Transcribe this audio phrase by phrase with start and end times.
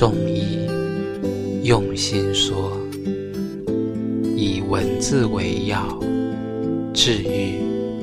[0.00, 0.66] 中医
[1.62, 2.74] 用心说，
[4.34, 6.00] 以文字为药，
[6.94, 7.60] 治愈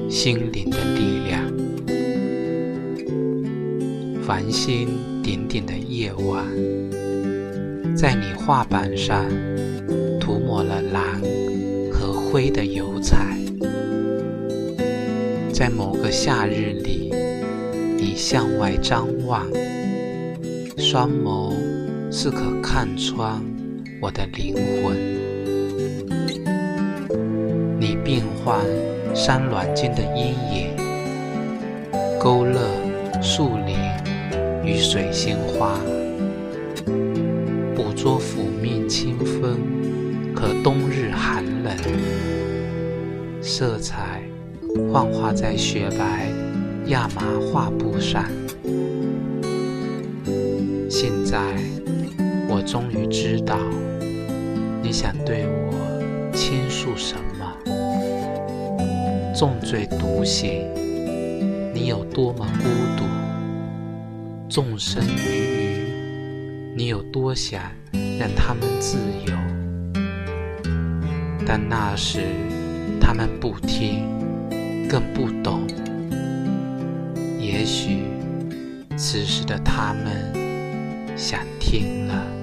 [0.07, 1.41] 心灵的力量。
[4.21, 4.88] 繁星
[5.23, 6.46] 点点的夜晚，
[7.96, 9.25] 在你画板上
[10.20, 11.20] 涂抹了蓝
[11.91, 13.36] 和灰的油彩。
[15.52, 17.11] 在某个夏日里，
[17.98, 19.48] 你向外张望，
[20.77, 21.56] 双眸
[22.11, 23.42] 似可看穿
[24.02, 24.98] 我的灵魂。
[27.79, 28.65] 你变换
[29.15, 30.75] 山峦间的阴影，
[32.20, 32.59] 勾勒
[33.22, 33.78] 树林。
[34.64, 35.80] 与水仙花，
[37.73, 39.58] 捕捉抚面清风
[40.36, 41.73] 和冬日寒冷，
[43.42, 44.22] 色彩
[44.92, 46.28] 幻化在雪白
[46.88, 48.26] 亚麻画布上。
[50.89, 51.39] 现在，
[52.58, 53.56] 我终于知道
[54.81, 57.56] 你想对我倾诉什么。
[59.36, 60.68] 重罪独行，
[61.72, 62.64] 你有多么孤
[62.98, 63.04] 独？
[64.50, 67.62] 众生于于，你有多想
[68.20, 69.34] 让他们自由？
[71.46, 72.22] 但那时
[73.00, 74.03] 他们不听，
[74.90, 75.62] 更不懂。
[77.40, 78.00] 也许
[78.98, 80.34] 此时的他们
[81.16, 82.37] 想听了。